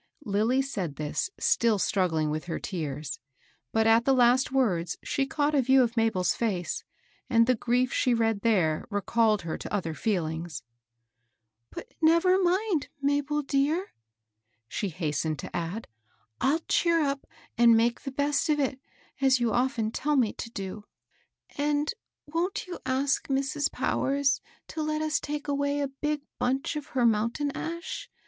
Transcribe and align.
Lilly 0.25 0.63
said 0.63 0.95
this 0.95 1.29
still 1.37 1.77
struggling 1.77 2.31
with 2.31 2.45
her 2.45 2.57
tears; 2.57 3.19
but 3.71 3.85
at 3.85 4.03
the 4.03 4.15
last 4.15 4.51
words 4.51 4.97
she 5.03 5.27
caught 5.27 5.53
a 5.53 5.61
view 5.61 5.83
of 5.83 5.95
Mabel's 5.95 6.33
fece, 6.33 6.83
and 7.29 7.45
the 7.45 7.53
grief 7.53 7.93
she 7.93 8.11
read 8.15 8.41
there 8.41 8.87
recalled 8.89 9.43
her 9.43 9.59
to 9.59 9.71
other 9.71 9.93
feelings. 9.93 10.63
10 11.75 11.83
146 11.99 12.33
MABEL 12.33 12.49
ROSS." 12.49 12.65
But 12.65 12.65
never 12.65 12.69
mind, 12.71 12.89
Mabel 12.99 13.41
dear," 13.43 13.93
she 14.67 14.89
hastened 14.89 15.37
to 15.37 15.55
add;" 15.55 15.87
I'll 16.41 16.61
cheer 16.67 17.01
up 17.03 17.27
and 17.55 17.77
make 17.77 18.01
the 18.01 18.11
best 18.11 18.49
of 18.49 18.59
it, 18.59 18.79
as 19.21 19.39
you 19.39 19.51
often 19.51 19.91
tell 19.91 20.15
me 20.15 20.33
to 20.33 20.49
do. 20.49 20.83
And 21.59 21.93
wont 22.25 22.65
you 22.65 22.79
ask 22.87 23.27
Mrs. 23.27 23.71
Powers 23.71 24.41
to 24.69 24.83
hi 24.83 25.05
us 25.05 25.19
take 25.19 25.47
away 25.47 25.79
a 25.79 25.87
big 25.87 26.23
bunch 26.39 26.75
of 26.75 26.87
her 26.97 27.05
mountain 27.05 27.51
ash 27.55 28.09